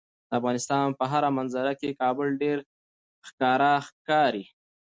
[0.27, 2.57] د افغانستان په هره منظره کې کابل ډیر
[3.27, 4.43] ښکاره ښکاري.